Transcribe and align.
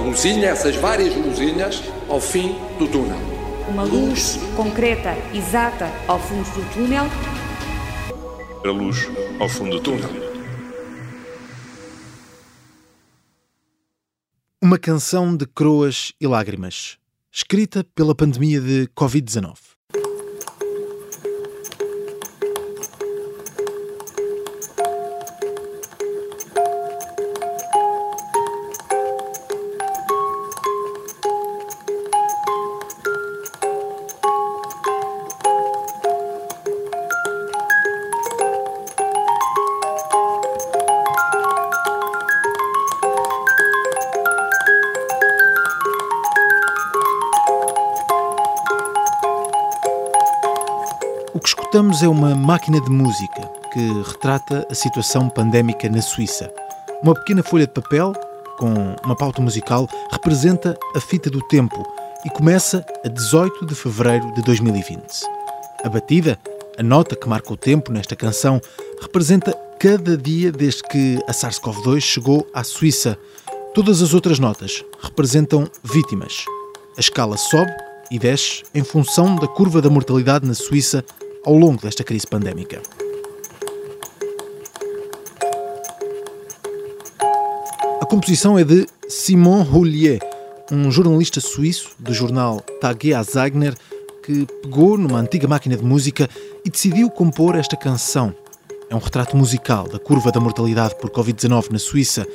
luzinha, 0.00 0.48
essas 0.48 0.76
várias 0.76 1.14
luzinhas, 1.14 1.82
ao 2.08 2.20
fim 2.20 2.56
do 2.78 2.88
túnel. 2.88 3.18
Uma 3.68 3.84
luz 3.84 4.38
concreta, 4.56 5.14
exata, 5.32 5.90
ao 6.08 6.18
fundo 6.18 6.48
do 6.50 6.72
túnel. 6.72 7.04
A 8.64 8.70
luz 8.70 9.08
ao 9.38 9.48
fundo 9.48 9.76
do 9.76 9.80
túnel. 9.80 10.10
Uma 14.62 14.78
canção 14.78 15.36
de 15.36 15.46
croas 15.46 16.12
e 16.20 16.26
lágrimas, 16.26 16.98
escrita 17.32 17.84
pela 17.94 18.14
pandemia 18.14 18.60
de 18.60 18.88
Covid-19. 18.88 19.79
Escutamos 51.70 52.02
é 52.02 52.08
uma 52.08 52.34
máquina 52.34 52.80
de 52.80 52.90
música 52.90 53.48
que 53.72 54.02
retrata 54.02 54.66
a 54.68 54.74
situação 54.74 55.28
pandémica 55.28 55.88
na 55.88 56.02
Suíça. 56.02 56.52
Uma 57.00 57.14
pequena 57.14 57.44
folha 57.44 57.64
de 57.64 57.72
papel 57.72 58.12
com 58.58 58.74
uma 59.04 59.14
pauta 59.14 59.40
musical 59.40 59.88
representa 60.10 60.76
a 60.96 61.00
fita 61.00 61.30
do 61.30 61.40
tempo 61.46 61.80
e 62.26 62.30
começa 62.30 62.84
a 63.04 63.08
18 63.08 63.66
de 63.66 63.76
fevereiro 63.76 64.34
de 64.34 64.42
2020. 64.42 65.00
A 65.84 65.88
batida, 65.88 66.36
a 66.76 66.82
nota 66.82 67.14
que 67.14 67.28
marca 67.28 67.52
o 67.52 67.56
tempo 67.56 67.92
nesta 67.92 68.16
canção, 68.16 68.60
representa 69.00 69.56
cada 69.78 70.16
dia 70.16 70.50
desde 70.50 70.82
que 70.82 71.20
a 71.28 71.32
SARS-CoV-2 71.32 72.00
chegou 72.00 72.44
à 72.52 72.64
Suíça. 72.64 73.16
Todas 73.74 74.02
as 74.02 74.12
outras 74.12 74.40
notas 74.40 74.84
representam 75.00 75.70
vítimas. 75.84 76.44
A 76.96 77.00
escala 77.00 77.36
sobe 77.36 77.70
e 78.10 78.18
desce 78.18 78.64
em 78.74 78.82
função 78.82 79.36
da 79.36 79.46
curva 79.46 79.80
da 79.80 79.88
mortalidade 79.88 80.44
na 80.44 80.54
Suíça 80.54 81.04
ao 81.44 81.54
longo 81.54 81.80
desta 81.80 82.04
crise 82.04 82.26
pandémica. 82.26 82.82
A 88.00 88.06
composição 88.06 88.58
é 88.58 88.64
de 88.64 88.86
Simon 89.08 89.62
Roulier, 89.62 90.20
um 90.70 90.90
jornalista 90.90 91.40
suíço 91.40 91.90
do 91.98 92.12
jornal 92.12 92.60
Tage 92.80 93.12
Zeichner 93.24 93.74
que 94.22 94.46
pegou 94.62 94.96
numa 94.96 95.18
antiga 95.18 95.48
máquina 95.48 95.76
de 95.76 95.84
música 95.84 96.28
e 96.64 96.70
decidiu 96.70 97.10
compor 97.10 97.56
esta 97.56 97.76
canção. 97.76 98.34
É 98.88 98.94
um 98.94 98.98
retrato 98.98 99.36
musical 99.36 99.88
da 99.88 99.98
curva 99.98 100.30
da 100.30 100.40
mortalidade 100.40 100.96
por 100.96 101.10
Covid-19 101.10 101.70
na 101.70 101.78
Suíça, 101.78 102.26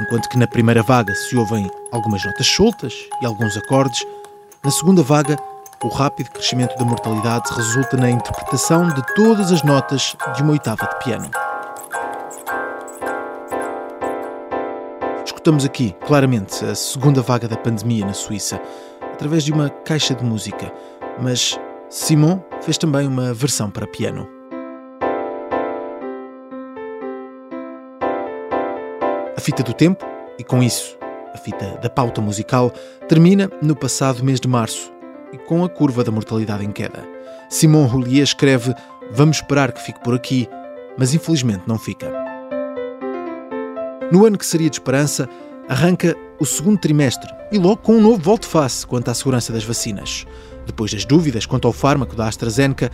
enquanto 0.00 0.28
que 0.28 0.38
na 0.38 0.46
primeira 0.46 0.82
vaga 0.82 1.14
se 1.14 1.36
ouvem 1.36 1.70
algumas 1.92 2.24
notas 2.24 2.46
soltas 2.46 2.94
e 3.20 3.26
alguns 3.26 3.56
acordes, 3.56 4.04
na 4.64 4.70
segunda 4.70 5.02
vaga 5.02 5.38
o 5.82 5.88
rápido 5.88 6.30
crescimento 6.30 6.76
da 6.76 6.84
mortalidade 6.84 7.52
resulta 7.54 7.96
na 7.96 8.10
interpretação 8.10 8.88
de 8.88 9.02
todas 9.14 9.52
as 9.52 9.62
notas 9.62 10.16
de 10.34 10.42
uma 10.42 10.52
oitava 10.52 10.86
de 10.86 11.04
piano. 11.04 11.30
Escutamos 15.24 15.64
aqui, 15.64 15.94
claramente, 16.06 16.64
a 16.64 16.74
segunda 16.74 17.22
vaga 17.22 17.46
da 17.46 17.56
pandemia 17.56 18.04
na 18.04 18.14
Suíça, 18.14 18.60
através 19.12 19.44
de 19.44 19.52
uma 19.52 19.68
caixa 19.68 20.14
de 20.14 20.24
música, 20.24 20.72
mas 21.20 21.58
Simon 21.88 22.40
fez 22.62 22.78
também 22.78 23.06
uma 23.06 23.32
versão 23.32 23.70
para 23.70 23.86
piano. 23.86 24.28
A 29.36 29.40
fita 29.40 29.62
do 29.62 29.72
tempo, 29.72 30.04
e 30.38 30.42
com 30.42 30.62
isso 30.62 30.96
a 31.32 31.38
fita 31.38 31.78
da 31.82 31.90
pauta 31.90 32.20
musical, 32.20 32.72
termina 33.06 33.50
no 33.62 33.76
passado 33.76 34.24
mês 34.24 34.40
de 34.40 34.48
março, 34.48 34.95
e 35.32 35.38
com 35.38 35.64
a 35.64 35.68
curva 35.68 36.04
da 36.04 36.10
mortalidade 36.10 36.64
em 36.64 36.72
queda. 36.72 37.06
Simon 37.48 37.86
Roulier 37.86 38.22
escreve: 38.22 38.74
Vamos 39.10 39.36
esperar 39.38 39.72
que 39.72 39.82
fique 39.82 40.02
por 40.02 40.14
aqui, 40.14 40.48
mas 40.96 41.14
infelizmente 41.14 41.64
não 41.66 41.78
fica. 41.78 42.12
No 44.10 44.24
ano 44.24 44.38
que 44.38 44.46
seria 44.46 44.70
de 44.70 44.76
esperança, 44.76 45.28
arranca 45.68 46.16
o 46.38 46.46
segundo 46.46 46.78
trimestre 46.78 47.28
e 47.50 47.58
logo 47.58 47.78
com 47.78 47.96
um 47.96 48.00
novo 48.00 48.18
volte-face 48.18 48.86
quanto 48.86 49.10
à 49.10 49.14
segurança 49.14 49.52
das 49.52 49.64
vacinas. 49.64 50.26
Depois 50.64 50.92
das 50.92 51.04
dúvidas 51.04 51.46
quanto 51.46 51.66
ao 51.66 51.72
fármaco 51.72 52.14
da 52.16 52.26
AstraZeneca, 52.26 52.90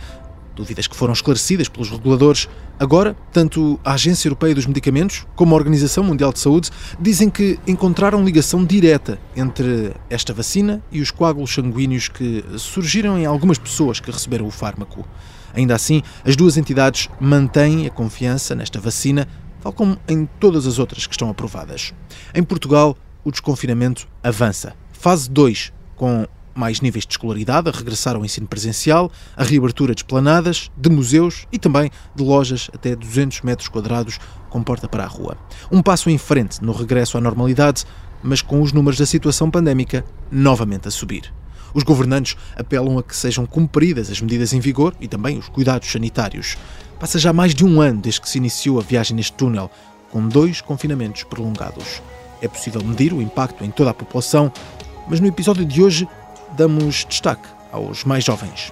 dúvidas 0.55 0.87
que 0.87 0.95
foram 0.95 1.13
esclarecidas 1.13 1.67
pelos 1.67 1.89
reguladores, 1.89 2.47
agora, 2.79 3.15
tanto 3.31 3.79
a 3.83 3.93
Agência 3.93 4.27
Europeia 4.27 4.55
dos 4.55 4.65
Medicamentos 4.65 5.25
como 5.35 5.53
a 5.53 5.57
Organização 5.57 6.03
Mundial 6.03 6.31
de 6.31 6.39
Saúde 6.39 6.69
dizem 6.99 7.29
que 7.29 7.59
encontraram 7.67 8.23
ligação 8.23 8.63
direta 8.63 9.19
entre 9.35 9.93
esta 10.09 10.33
vacina 10.33 10.81
e 10.91 11.01
os 11.01 11.11
coágulos 11.11 11.53
sanguíneos 11.53 12.07
que 12.07 12.43
surgiram 12.57 13.17
em 13.17 13.25
algumas 13.25 13.57
pessoas 13.57 13.99
que 13.99 14.11
receberam 14.11 14.47
o 14.47 14.51
fármaco. 14.51 15.05
Ainda 15.53 15.75
assim, 15.75 16.01
as 16.25 16.35
duas 16.35 16.57
entidades 16.57 17.09
mantêm 17.19 17.85
a 17.85 17.89
confiança 17.89 18.55
nesta 18.55 18.79
vacina, 18.79 19.27
tal 19.61 19.71
como 19.71 19.97
em 20.07 20.27
todas 20.39 20.65
as 20.65 20.79
outras 20.79 21.05
que 21.05 21.13
estão 21.13 21.29
aprovadas. 21.29 21.93
Em 22.33 22.43
Portugal, 22.43 22.97
o 23.23 23.31
desconfinamento 23.31 24.07
avança. 24.23 24.75
Fase 24.91 25.29
2, 25.29 25.71
com 25.95 26.27
mais 26.55 26.81
níveis 26.81 27.05
de 27.05 27.13
escolaridade 27.13 27.69
a 27.69 27.71
regressar 27.71 28.15
ao 28.15 28.23
ensino 28.23 28.47
presencial, 28.47 29.11
a 29.35 29.43
reabertura 29.43 29.93
de 29.95 30.01
esplanadas, 30.01 30.71
de 30.77 30.89
museus 30.89 31.47
e 31.51 31.57
também 31.57 31.89
de 32.15 32.23
lojas 32.23 32.69
até 32.73 32.95
200 32.95 33.41
metros 33.41 33.67
quadrados 33.67 34.19
com 34.49 34.61
porta 34.61 34.87
para 34.87 35.03
a 35.03 35.07
rua. 35.07 35.37
Um 35.71 35.81
passo 35.81 36.09
em 36.09 36.17
frente 36.17 36.63
no 36.63 36.71
regresso 36.71 37.17
à 37.17 37.21
normalidade, 37.21 37.85
mas 38.21 38.41
com 38.41 38.61
os 38.61 38.71
números 38.71 38.99
da 38.99 39.05
situação 39.05 39.49
pandémica 39.49 40.05
novamente 40.31 40.87
a 40.87 40.91
subir. 40.91 41.33
Os 41.73 41.83
governantes 41.83 42.37
apelam 42.55 42.99
a 42.99 43.03
que 43.03 43.15
sejam 43.15 43.45
cumpridas 43.45 44.09
as 44.09 44.21
medidas 44.21 44.53
em 44.53 44.59
vigor 44.59 44.93
e 44.99 45.07
também 45.07 45.39
os 45.39 45.49
cuidados 45.49 45.91
sanitários. 45.91 46.55
Passa 46.99 47.17
já 47.17 47.33
mais 47.33 47.55
de 47.55 47.65
um 47.65 47.81
ano 47.81 47.99
desde 47.99 48.21
que 48.21 48.29
se 48.29 48.37
iniciou 48.37 48.79
a 48.79 48.83
viagem 48.83 49.15
neste 49.15 49.33
túnel, 49.33 49.71
com 50.11 50.27
dois 50.27 50.61
confinamentos 50.61 51.23
prolongados. 51.23 52.01
É 52.41 52.47
possível 52.47 52.83
medir 52.83 53.11
o 53.11 53.21
impacto 53.21 53.63
em 53.63 53.71
toda 53.71 53.89
a 53.89 53.93
população, 53.93 54.51
mas 55.07 55.19
no 55.19 55.27
episódio 55.27 55.65
de 55.65 55.81
hoje 55.81 56.07
damos 56.57 57.05
destaque 57.05 57.47
aos 57.71 58.05
mais 58.05 58.23
jovens. 58.23 58.71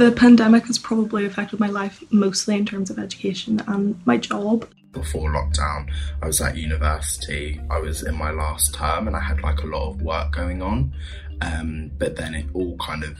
The 0.00 0.12
pandemic 0.12 0.66
has 0.66 0.78
probably 0.78 1.26
affected 1.26 1.60
my 1.60 1.68
life 1.68 2.02
mostly 2.10 2.56
in 2.56 2.64
terms 2.64 2.88
of 2.88 2.98
education 2.98 3.60
and 3.66 4.00
my 4.06 4.16
job. 4.16 4.66
Before 4.92 5.30
lockdown, 5.30 5.92
I 6.22 6.26
was 6.26 6.40
at 6.40 6.56
university. 6.56 7.60
I 7.70 7.78
was 7.78 8.02
in 8.02 8.14
my 8.14 8.30
last 8.30 8.74
term 8.74 9.08
and 9.08 9.14
I 9.14 9.20
had 9.20 9.42
like 9.42 9.62
a 9.62 9.66
lot 9.66 9.90
of 9.90 10.00
work 10.00 10.32
going 10.32 10.62
on. 10.62 10.94
Um, 11.42 11.90
but 11.98 12.16
then 12.16 12.34
it 12.34 12.46
all 12.54 12.78
kind 12.78 13.04
of 13.04 13.18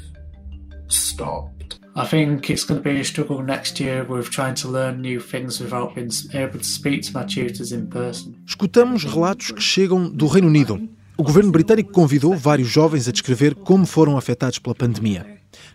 stopped. 0.89 1.80
I 1.97 2.07
think 2.07 2.51
it's 2.51 2.65
going 2.65 2.81
to 2.81 2.89
be 2.89 3.01
a 3.01 3.05
struggle 3.05 3.43
next 3.43 3.81
year 3.81 4.07
with 4.09 4.31
trying 4.31 4.55
to 4.63 4.69
learn 4.69 5.01
new 5.01 5.21
things 5.21 5.61
without 5.61 5.93
being 5.95 6.11
able 6.33 6.59
to 6.59 6.65
speak 6.65 7.03
to 7.03 7.13
my 7.13 7.25
tutors 7.25 7.73
in 7.73 7.89
person. 7.89 8.37
Escutamos 8.47 9.05
relatos 9.05 9.51
que 9.51 9.61
chegam 9.61 10.09
do 10.09 10.29
Reino 10.29 10.47
Unido. 10.47 10.81
O 11.17 11.23
governo 11.25 11.51
britânico 11.51 11.93
convidou 11.93 12.37
vários 12.37 12.69
jovens 12.69 13.09
a 13.09 13.13
descrever 13.13 13.57
como 13.57 13.85
foram 13.87 14.17
afetados 14.17 14.61
pela 14.61 14.75
pandemia. 14.75 15.27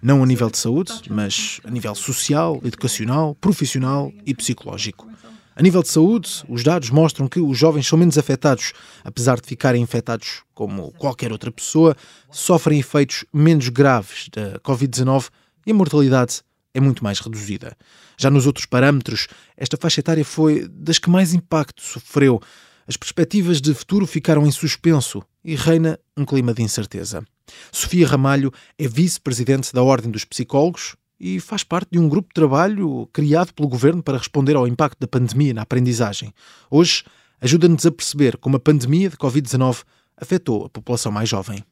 Não 0.02 0.24
a 0.24 0.26
nível 0.26 0.50
de 0.50 0.58
saúde, 0.58 0.94
mas 1.09 1.59
a 1.66 1.70
nível 1.70 1.94
social, 1.94 2.61
educacional, 2.64 3.35
profissional 3.35 4.11
e 4.26 4.34
psicológico. 4.34 5.08
A 5.53 5.61
nível 5.61 5.84
de 5.84 5.90
saúde, 5.90 6.44
os 6.47 6.64
dados 6.64 6.90
mostram 6.90 7.28
que 7.28 7.40
os 7.40 7.58
jovens 7.58 7.88
são 7.88 8.00
menos 8.00 8.18
afetados, 8.18 8.72
apesar 9.03 9.40
de 9.40 9.47
ficarem 9.47 9.82
infectados 9.82 10.44
como 10.53 10.91
qualquer 10.94 11.32
outra 11.32 11.52
pessoa, 11.52 11.96
sofrem 12.32 12.79
efeitos 12.79 13.26
menos 13.34 13.68
graves 13.68 14.29
da 14.34 14.59
Covid-19 14.59 15.29
e 15.66 15.72
a 15.72 15.73
mortalidade 15.73 16.41
é 16.73 16.79
muito 16.79 17.03
mais 17.03 17.20
reduzida. 17.20 17.76
Já 18.17 18.29
nos 18.29 18.46
outros 18.46 18.66
parâmetros, 18.66 19.28
esta 19.56 19.78
faixa 19.78 20.02
etária 20.02 20.26
foi 20.26 20.67
das 20.67 21.00
que 21.00 21.09
mais 21.09 21.34
impacto 21.34 21.82
sofreu. 21.82 22.41
As 22.88 22.97
perspectivas 22.97 23.62
de 23.62 23.73
futuro 23.73 24.06
ficaram 24.06 24.46
em 24.46 24.52
suspenso 24.52 25.23
e 25.44 25.56
reina 25.56 25.97
um 26.16 26.26
clima 26.26 26.53
de 26.53 26.62
incerteza. 26.62 27.23
Sofia 27.72 28.08
Ramalho 28.08 28.52
é 28.78 28.88
vice-presidente 28.88 29.73
da 29.73 29.82
Ordem 29.82 30.12
dos 30.12 30.26
Psicólogos 30.26 30.96
e 31.20 31.40
faz 31.40 31.64
parte 31.64 31.90
de 31.91 32.00
um 32.00 32.09
grupo 32.09 32.28
de 32.28 32.34
trabalho 32.34 33.08
criado 33.14 33.53
pelo 33.53 33.70
governo 33.70 34.03
para 34.03 34.18
responder 34.18 34.56
ao 34.56 34.68
impacto 34.68 35.00
da 35.00 35.08
pandemia 35.08 35.53
na 35.53 35.61
aprendizagem. 35.61 36.34
Hoje, 36.70 37.03
ajuda-nos 37.40 37.85
a 37.85 37.91
perceber 37.91 38.38
como 38.38 38.58
a 38.58 38.59
pandemia 38.59 39.09
de 39.09 39.16
Covid-19 39.16 39.84
afetou 40.18 40.66
a 40.66 40.70
população 40.70 41.11
mais 41.11 41.29
jovem. 41.29 41.64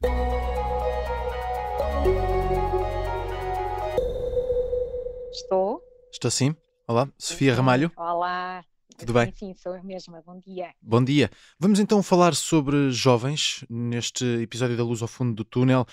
Estou 6.24 6.32
sim. 6.32 6.56
Olá, 6.88 7.10
Sofia 7.18 7.54
Ramalho. 7.54 7.92
Olá. 7.98 8.64
Tudo 8.98 9.12
bem? 9.12 9.34
Sim, 9.34 9.54
sou 9.56 9.76
eu 9.76 9.84
mesma. 9.84 10.22
Bom 10.26 10.40
dia. 10.40 10.74
Bom 10.82 11.04
dia. 11.04 11.30
Vamos 11.60 11.82
então 11.82 12.02
falar 12.02 12.34
sobre 12.34 12.92
jovens 12.92 13.66
neste 13.70 14.24
episódio 14.42 14.78
da 14.78 14.86
Luz 14.86 15.02
ao 15.02 15.10
Fundo 15.10 15.36
do 15.36 15.44
Túnel. 15.44 15.86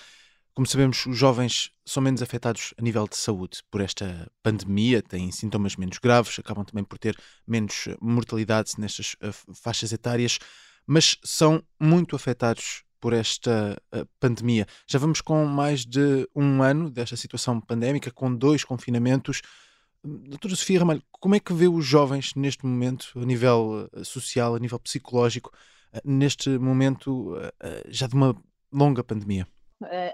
Como 0.53 0.65
sabemos, 0.65 1.05
os 1.05 1.17
jovens 1.17 1.71
são 1.83 2.01
menos 2.01 2.21
afetados 2.21 2.73
a 2.79 2.81
nível 2.81 3.09
de 3.09 3.17
saúde 3.17 3.59
por 3.69 3.81
esta 3.81 4.31
pandemia, 4.41 5.01
têm 5.01 5.29
sintomas 5.33 5.75
menos 5.75 5.97
graves, 5.97 6.39
acabam 6.39 6.63
também 6.63 6.85
por 6.85 6.97
ter 6.97 7.19
menos 7.45 7.89
mortalidade 7.99 8.71
nestas 8.77 9.15
uh, 9.15 9.53
faixas 9.53 9.91
etárias, 9.91 10.39
mas 10.87 11.17
são 11.25 11.61
muito 11.77 12.15
afetados 12.15 12.85
por 13.01 13.11
esta 13.11 13.77
uh, 13.93 14.07
pandemia. 14.17 14.65
Já 14.87 14.97
vamos 14.97 15.19
com 15.19 15.43
mais 15.43 15.85
de 15.85 16.25
um 16.33 16.63
ano 16.63 16.89
desta 16.89 17.17
situação 17.17 17.59
pandémica, 17.59 18.09
com 18.11 18.33
dois 18.33 18.63
confinamentos. 18.63 19.41
Doutora 20.03 20.55
Sofia 20.55 20.79
Ramalho, 20.79 21.03
como 21.11 21.35
é 21.35 21.39
que 21.39 21.53
vê 21.53 21.67
os 21.67 21.85
jovens 21.85 22.33
neste 22.35 22.65
momento, 22.65 23.11
a 23.15 23.25
nível 23.25 23.89
uh, 23.93 24.03
social, 24.05 24.55
a 24.55 24.59
nível 24.59 24.79
psicológico, 24.79 25.51
neste 26.03 26.49
momento 26.57 27.35
já 27.89 28.07
de 28.07 28.15
uma 28.15 28.33
longa 28.71 29.03
pandemia? 29.03 29.45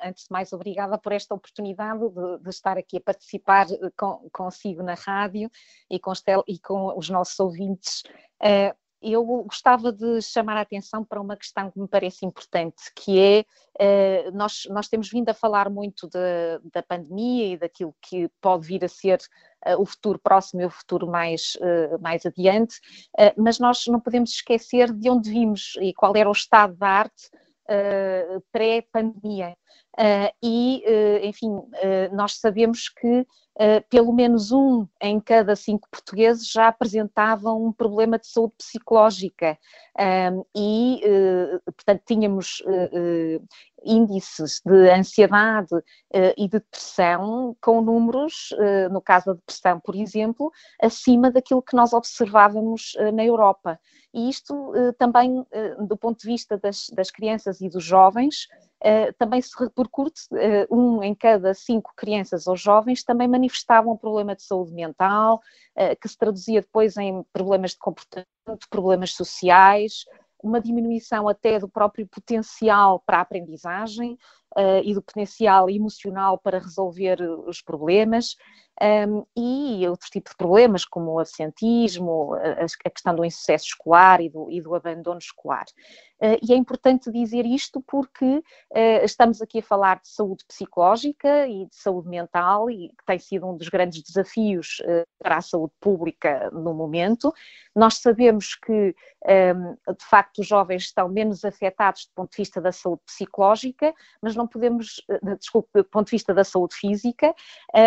Antes 0.01 0.25
de 0.25 0.31
mais, 0.31 0.54
obrigada 0.54 0.98
por 0.98 1.12
esta 1.12 1.36
oportunidade 1.36 2.00
de, 2.00 2.44
de 2.44 2.50
estar 2.50 2.78
aqui 2.78 2.98
a 2.98 3.01
participar 3.01 3.68
eh, 3.69 3.92
com, 3.98 4.30
consigo 4.31 4.81
na 4.81 4.94
rádio 4.94 5.51
e 5.90 6.00
com, 6.00 6.12
Estel, 6.12 6.44
e 6.48 6.57
com 6.57 6.98
os 6.98 7.10
nossos 7.10 7.38
ouvintes. 7.40 8.04
Eu 9.01 9.23
gostava 9.23 9.91
de 9.91 10.21
chamar 10.21 10.57
a 10.57 10.61
atenção 10.61 11.03
para 11.03 11.21
uma 11.21 11.38
questão 11.38 11.69
que 11.69 11.79
me 11.79 11.88
parece 11.88 12.25
importante, 12.25 12.91
que 12.95 13.45
é, 13.79 14.27
uh, 14.27 14.31
nós, 14.35 14.63
nós 14.69 14.88
temos 14.88 15.09
vindo 15.09 15.29
a 15.29 15.33
falar 15.33 15.69
muito 15.69 16.07
de, 16.07 16.69
da 16.73 16.81
pandemia 16.81 17.53
e 17.53 17.57
daquilo 17.57 17.95
que 18.01 18.29
pode 18.41 18.67
vir 18.67 18.83
a 18.83 18.88
ser 18.88 19.19
o 19.79 19.85
futuro 19.85 20.19
próximo 20.19 20.61
e 20.61 20.65
o 20.65 20.69
futuro 20.69 21.07
mais, 21.07 21.57
mais 21.99 22.25
adiante, 22.25 22.79
mas 23.35 23.59
nós 23.59 23.85
não 23.88 23.99
podemos 23.99 24.29
esquecer 24.29 24.94
de 24.94 25.09
onde 25.09 25.29
vimos 25.29 25.73
e 25.81 25.94
qual 25.94 26.15
era 26.15 26.29
o 26.29 26.31
estado 26.31 26.75
da 26.75 26.88
arte 26.88 27.29
pré-pandemia. 28.51 29.57
Uh, 29.99 30.29
e, 30.44 30.83
uh, 30.85 31.25
enfim, 31.25 31.59
nós 32.11 32.39
sabemos 32.39 32.88
que 32.88 33.25
pelo 33.89 34.13
menos 34.13 34.51
um 34.51 34.88
em 35.01 35.19
cada 35.19 35.55
cinco 35.55 35.89
portugueses 35.89 36.47
já 36.47 36.67
apresentavam 36.67 37.65
um 37.65 37.73
problema 37.73 38.19
de 38.19 38.27
saúde 38.27 38.53
psicológica 38.55 39.57
e, 40.55 41.01
portanto, 41.65 42.03
tínhamos 42.05 42.61
índices 43.83 44.61
de 44.63 44.91
ansiedade 44.91 45.73
e 46.38 46.44
de 46.44 46.59
depressão 46.59 47.57
com 47.59 47.81
números, 47.81 48.49
no 48.91 49.01
caso 49.01 49.25
da 49.25 49.33
depressão, 49.33 49.79
por 49.79 49.95
exemplo, 49.95 50.51
acima 50.79 51.31
daquilo 51.31 51.63
que 51.63 51.75
nós 51.75 51.94
observávamos 51.94 52.95
na 53.11 53.25
Europa. 53.25 53.79
E 54.13 54.29
isto 54.29 54.71
também, 54.99 55.44
do 55.79 55.97
ponto 55.97 56.19
de 56.19 56.27
vista 56.27 56.59
das, 56.59 56.91
das 56.94 57.09
crianças 57.09 57.59
e 57.59 57.69
dos 57.69 57.83
jovens, 57.83 58.47
também 59.18 59.41
se 59.41 59.51
repercute, 59.57 60.21
uh, 60.31 60.75
um 60.75 61.01
em 61.03 61.15
cada 61.15 61.53
cinco 61.53 61.91
crianças 61.95 62.47
ou 62.47 62.56
jovens 62.56 63.03
também 63.03 63.27
manifestavam 63.27 63.94
um 63.94 63.97
problema 63.97 64.35
de 64.35 64.44
saúde 64.44 64.74
mental, 64.74 65.41
uh, 65.75 66.00
que 66.00 66.07
se 66.07 66.18
traduzia 66.18 66.62
depois 66.62 66.95
em 66.97 67.24
problemas 67.33 67.71
de 67.71 67.79
comportamento, 67.79 68.27
problemas 68.69 69.13
sociais, 69.13 70.06
uma 70.41 70.62
diminuição 70.62 71.27
até 71.27 71.59
do 71.59 71.68
próprio 71.68 72.07
potencial 72.07 73.01
para 73.06 73.18
a 73.18 73.21
aprendizagem 73.21 74.18
e 74.83 74.94
do 74.94 75.01
potencial 75.01 75.69
emocional 75.69 76.38
para 76.38 76.59
resolver 76.59 77.21
os 77.48 77.62
problemas 77.62 78.36
um, 78.81 79.25
e 79.36 79.88
outros 79.88 80.09
tipos 80.09 80.31
de 80.31 80.38
problemas, 80.38 80.86
como 80.86 81.13
o 81.13 81.19
absentismo, 81.19 82.33
a, 82.36 82.65
a 82.86 82.89
questão 82.89 83.15
do 83.15 83.25
insucesso 83.25 83.65
escolar 83.65 84.21
e 84.21 84.30
do, 84.30 84.51
e 84.51 84.62
do 84.62 84.75
abandono 84.75 85.18
escolar. 85.18 85.65
Uh, 86.19 86.38
e 86.42 86.51
é 86.51 86.56
importante 86.56 87.12
dizer 87.12 87.45
isto 87.45 87.80
porque 87.86 88.25
uh, 88.25 88.44
estamos 89.04 89.39
aqui 89.39 89.59
a 89.59 89.63
falar 89.63 90.00
de 90.00 90.09
saúde 90.09 90.44
psicológica 90.48 91.48
e 91.48 91.68
de 91.68 91.75
saúde 91.75 92.09
mental, 92.09 92.71
e 92.71 92.89
que 92.89 93.06
tem 93.06 93.19
sido 93.19 93.48
um 93.48 93.56
dos 93.56 93.69
grandes 93.69 94.01
desafios 94.01 94.80
uh, 94.81 95.06
para 95.19 95.38
a 95.38 95.42
saúde 95.42 95.74
pública 95.80 96.50
no 96.51 96.74
momento. 96.74 97.31
Nós 97.75 98.00
sabemos 98.00 98.56
que, 98.56 98.95
um, 99.56 99.74
de 99.94 100.06
facto, 100.09 100.39
os 100.39 100.48
jovens 100.48 100.83
estão 100.86 101.07
menos 101.07 101.45
afetados 101.45 102.06
do 102.07 102.13
ponto 102.15 102.31
de 102.31 102.38
vista 102.38 102.59
da 102.59 102.71
saúde 102.71 103.04
psicológica, 103.06 103.94
mas 104.19 104.36
não 104.36 104.46
podemos, 104.47 105.01
desculpe, 105.39 105.69
do 105.73 105.83
ponto 105.83 106.07
de 106.07 106.11
vista 106.11 106.33
da 106.33 106.44
saúde 106.44 106.75
física, 106.75 107.33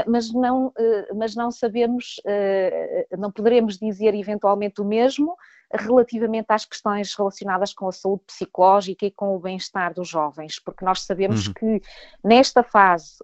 mas 0.06 0.32
não 0.32 0.72
eh, 0.76 1.12
mas 1.14 1.34
não 1.34 1.50
sabemos, 1.50 2.20
eh, 2.24 3.06
não 3.18 3.30
poderemos 3.30 3.78
dizer 3.78 4.14
eventualmente 4.14 4.80
o 4.80 4.84
mesmo 4.84 5.36
relativamente 5.72 6.46
às 6.48 6.64
questões 6.64 7.14
relacionadas 7.14 7.72
com 7.72 7.86
a 7.86 7.92
saúde 7.92 8.22
psicológica 8.26 9.06
e 9.06 9.10
com 9.10 9.36
o 9.36 9.38
bem-estar 9.38 9.94
dos 9.94 10.08
jovens, 10.08 10.58
porque 10.58 10.84
nós 10.84 11.02
sabemos 11.02 11.46
uhum. 11.46 11.54
que 11.54 11.82
nesta 12.24 12.64
fase 12.64 13.18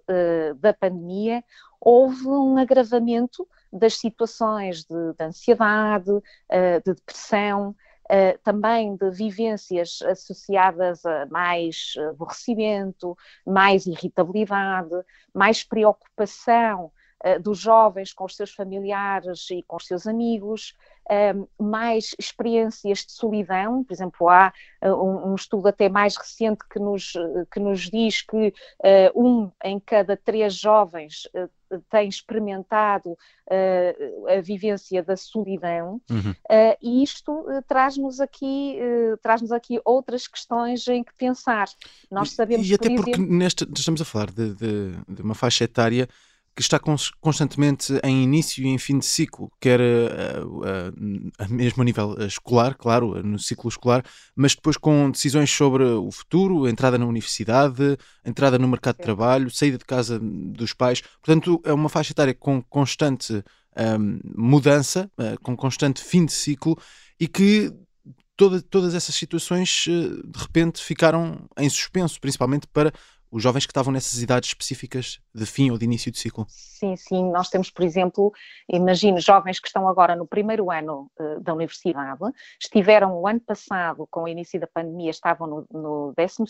da 0.57 0.73
pandemia 0.73 1.43
houve 1.81 2.25
um 2.25 2.57
agravamento 2.57 3.45
das 3.71 3.97
situações 3.97 4.85
de, 4.85 5.13
de 5.13 5.25
ansiedade, 5.25 6.09
de 6.85 6.93
depressão, 6.93 7.75
uh, 8.11 8.37
também 8.43 8.95
de 8.95 9.09
vivências 9.11 10.01
associadas 10.01 11.05
a 11.05 11.25
mais 11.27 11.93
aborrecimento, 12.09 13.17
mais 13.45 13.85
irritabilidade, 13.85 14.95
mais 15.33 15.63
preocupação 15.63 16.91
eh, 17.23 17.39
dos 17.39 17.57
jovens 17.57 18.13
com 18.13 18.25
os 18.25 18.35
seus 18.35 18.53
familiares 18.53 19.49
e 19.49 19.63
com 19.63 19.77
os 19.77 19.87
seus 19.87 20.05
amigos, 20.05 20.75
mais 21.59 22.15
experiências 22.19 22.99
de 22.99 23.11
solidão, 23.11 23.83
por 23.83 23.93
exemplo, 23.93 24.29
há 24.29 24.51
eh, 24.81 24.93
um, 24.93 25.35
estudo 25.35 25.67
até 25.67 25.89
mais 25.89 26.17
recente 26.17 26.63
que 26.69 26.79
nos, 26.79 27.13
que 27.51 27.59
nos 27.59 27.89
diz 27.89 28.21
que 28.21 28.53
eh, 28.83 29.11
um 29.15 29.49
em 29.63 29.79
cada 29.79 30.17
três 30.17 30.53
jovens 30.53 31.27
tem 31.89 32.07
experimentado 32.07 33.11
uh, 33.11 34.27
a 34.27 34.41
vivência 34.41 35.03
da 35.03 35.15
solidão 35.17 36.01
uhum. 36.09 36.31
uh, 36.31 36.77
e 36.81 37.03
isto 37.03 37.31
uh, 37.31 37.61
traz-nos 37.67 38.19
aqui 38.19 38.77
traz-nos 39.21 39.51
aqui 39.51 39.79
outras 39.83 40.27
questões 40.27 40.87
em 40.87 41.03
que 41.03 41.13
pensar. 41.17 41.67
Nós 42.09 42.31
sabemos 42.31 42.67
e, 42.67 42.71
e 42.71 42.75
até 42.75 42.89
porque 42.95 43.11
exemplo... 43.11 43.35
nesta 43.35 43.67
estamos 43.75 44.01
a 44.01 44.05
falar 44.05 44.31
de, 44.31 44.53
de, 44.53 44.91
de 45.07 45.21
uma 45.21 45.35
faixa 45.35 45.63
etária 45.63 46.07
que 46.57 46.63
está 46.63 46.79
constantemente 47.21 47.93
em 48.03 48.23
início 48.23 48.63
e 48.63 48.67
em 48.67 48.79
fim 48.79 48.97
de 48.97 49.05
ciclo, 49.05 49.51
quer 49.61 49.79
uh, 49.79 50.47
uh, 50.47 51.47
mesmo 51.47 51.83
a 51.83 51.85
nível 51.85 52.15
escolar, 52.25 52.73
claro, 52.75 53.21
no 53.21 53.37
ciclo 53.37 53.69
escolar, 53.69 54.03
mas 54.35 54.55
depois 54.55 54.75
com 54.75 55.11
decisões 55.11 55.51
sobre 55.51 55.83
o 55.83 56.11
futuro, 56.11 56.67
entrada 56.67 56.97
na 56.97 57.05
universidade, 57.05 57.95
entrada 58.25 58.57
no 58.57 58.67
mercado 58.67 58.97
de 58.97 59.03
trabalho, 59.03 59.51
saída 59.51 59.77
de 59.77 59.85
casa 59.85 60.19
dos 60.19 60.73
pais. 60.73 61.03
Portanto, 61.23 61.61
é 61.63 61.71
uma 61.71 61.89
faixa 61.89 62.11
etária 62.11 62.33
com 62.33 62.59
constante 62.63 63.43
mudança, 64.35 65.07
com 65.43 65.55
constante 65.55 66.03
fim 66.03 66.25
de 66.25 66.33
ciclo 66.33 66.75
e 67.19 67.27
que 67.27 67.71
toda, 68.35 68.59
todas 68.59 68.95
essas 68.95 69.13
situações 69.13 69.85
de 69.85 70.39
repente 70.39 70.83
ficaram 70.83 71.47
em 71.55 71.69
suspenso, 71.69 72.19
principalmente 72.19 72.65
para 72.65 72.91
os 73.31 73.43
jovens 73.43 73.65
que 73.65 73.71
estavam 73.71 73.91
nessas 73.91 74.21
idades 74.21 74.49
específicas 74.49 75.19
de 75.33 75.45
fim 75.45 75.71
ou 75.71 75.77
de 75.77 75.85
início 75.85 76.11
de 76.11 76.17
ciclo? 76.17 76.45
Sim, 76.49 76.95
sim. 76.95 77.31
Nós 77.31 77.49
temos, 77.49 77.69
por 77.69 77.83
exemplo, 77.83 78.31
imagino 78.69 79.19
jovens 79.19 79.59
que 79.59 79.67
estão 79.67 79.87
agora 79.87 80.15
no 80.15 80.27
primeiro 80.27 80.71
ano 80.71 81.11
uh, 81.19 81.39
da 81.41 81.53
universidade, 81.53 82.21
estiveram 82.61 83.13
o 83.13 83.27
ano 83.27 83.39
passado, 83.39 84.07
com 84.09 84.23
o 84.23 84.27
início 84.27 84.59
da 84.59 84.67
pandemia, 84.67 85.09
estavam 85.09 85.47
no, 85.47 85.65
no 85.71 86.13
12 86.15 86.43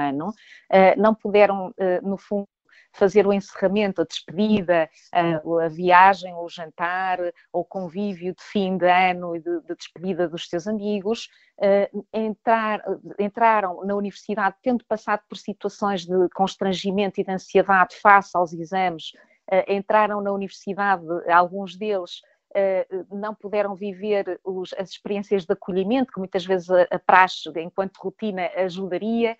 ano, 0.00 0.28
uh, 0.28 1.00
não 1.00 1.14
puderam, 1.14 1.68
uh, 1.68 2.08
no 2.08 2.16
fundo, 2.16 2.48
fazer 2.94 3.26
o 3.26 3.32
encerramento, 3.32 4.00
a 4.00 4.04
despedida, 4.04 4.88
a, 5.12 5.64
a 5.64 5.68
viagem, 5.68 6.32
ou 6.34 6.44
o 6.44 6.48
jantar, 6.48 7.18
ou 7.52 7.64
convívio 7.64 8.34
de 8.34 8.42
fim 8.42 8.78
de 8.78 8.88
ano 8.88 9.36
e 9.36 9.40
de, 9.40 9.60
de 9.62 9.74
despedida 9.74 10.28
dos 10.28 10.48
seus 10.48 10.66
amigos, 10.66 11.28
uh, 11.58 12.06
entrar, 12.12 12.82
entraram 13.18 13.84
na 13.84 13.94
universidade 13.94 14.56
tendo 14.62 14.84
passado 14.84 15.22
por 15.28 15.36
situações 15.36 16.06
de 16.06 16.28
constrangimento 16.34 17.20
e 17.20 17.24
de 17.24 17.32
ansiedade 17.32 17.96
face 17.96 18.36
aos 18.36 18.52
exames, 18.52 19.12
uh, 19.52 19.72
entraram 19.72 20.20
na 20.20 20.32
universidade, 20.32 21.04
alguns 21.30 21.76
deles 21.76 22.22
Uh, 22.56 23.16
não 23.16 23.34
puderam 23.34 23.74
viver 23.74 24.40
os, 24.44 24.72
as 24.74 24.90
experiências 24.90 25.44
de 25.44 25.52
acolhimento, 25.52 26.12
que 26.12 26.20
muitas 26.20 26.46
vezes 26.46 26.70
a, 26.70 26.82
a 26.88 27.00
praxe, 27.00 27.50
enquanto 27.56 27.98
rotina, 27.98 28.48
ajudaria, 28.54 29.36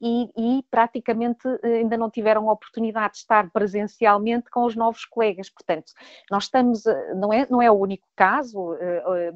e, 0.00 0.30
e, 0.36 0.62
praticamente 0.70 1.46
eh, 1.62 1.78
ainda 1.78 1.96
não 1.96 2.10
tiveram 2.10 2.48
a 2.48 2.52
oportunidade 2.52 3.14
de 3.14 3.18
estar 3.18 3.50
presencialmente 3.50 4.50
com 4.50 4.64
os 4.64 4.74
novos 4.74 5.04
colegas. 5.04 5.50
Portanto, 5.50 5.92
nós 6.30 6.44
estamos, 6.44 6.84
não 7.14 7.32
é, 7.32 7.46
não 7.48 7.60
é 7.60 7.70
o 7.70 7.74
único 7.74 8.06
caso, 8.16 8.76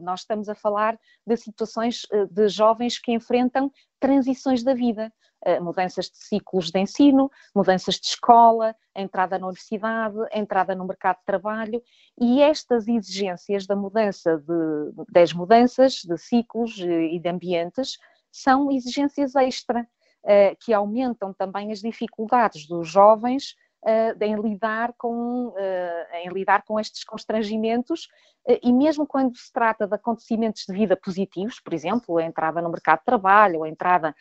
nós 0.00 0.20
estamos 0.20 0.48
a 0.48 0.54
falar 0.54 0.98
de 1.26 1.36
situações 1.36 2.02
de 2.30 2.48
jovens 2.48 2.98
que 2.98 3.12
enfrentam 3.12 3.70
transições 4.00 4.62
da 4.62 4.74
vida. 4.74 5.12
mudanças 5.60 6.06
de 6.06 6.16
ciclos 6.16 6.70
de 6.72 6.80
ensino, 6.80 7.30
mudanças 7.54 7.96
de 7.96 8.06
escola, 8.06 8.74
entrada 8.96 9.38
na 9.38 9.46
universidade, 9.46 10.16
entrada 10.32 10.74
no 10.74 10.86
mercado 10.86 11.18
de 11.18 11.24
trabalho 11.24 11.80
e 12.18 12.42
estas 12.42 12.88
exigências 12.88 13.66
da 13.66 13.76
mudança 13.76 14.38
de, 14.38 15.04
das 15.12 15.32
mudanças 15.32 16.02
de 16.02 16.18
ciclos 16.18 16.78
e 16.78 17.18
de 17.20 17.28
ambientes 17.28 17.96
são 18.32 18.70
exigências 18.72 19.34
extra 19.36 19.86
que 20.60 20.72
aumentam 20.72 21.32
também 21.32 21.70
as 21.70 21.80
dificuldades 21.80 22.66
dos 22.66 22.88
jovens 22.88 23.54
uh, 23.86 24.24
em, 24.24 24.34
lidar 24.36 24.92
com, 24.98 25.48
uh, 25.48 26.14
em 26.14 26.28
lidar 26.28 26.64
com 26.64 26.78
estes 26.78 27.04
constrangimentos 27.04 28.08
e 28.62 28.72
mesmo 28.72 29.04
quando 29.04 29.36
se 29.36 29.52
trata 29.52 29.88
de 29.88 29.94
acontecimentos 29.96 30.66
de 30.68 30.72
vida 30.72 30.96
positivos, 30.96 31.58
por 31.58 31.74
exemplo, 31.74 32.16
a 32.16 32.22
entrada 32.22 32.62
no 32.62 32.70
mercado 32.70 33.00
de 33.00 33.04
trabalho, 33.04 33.64
a 33.64 33.68
entrada 33.68 34.14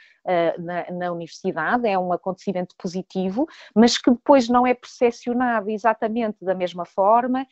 na, 0.58 0.90
na, 0.90 1.12
universidade, 1.12 1.88
é 1.88 1.96
um 1.96 2.12
acontecimento 2.12 2.74
positivo, 2.76 3.48
mas 3.76 4.00
que 4.00 4.10
depois 4.10 4.50
não 4.50 4.66
é 4.66 4.74
percepcionado 4.74 5.70
exatamente 5.70 6.44
da 6.44 6.56
mesma 6.56 6.86
forma 6.86 7.46